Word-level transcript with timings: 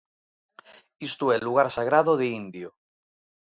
Isto 1.09 1.25
é 1.35 1.37
lugar 1.39 1.67
sagrado 1.77 2.13
de 2.19 2.27
indio. 2.41 2.69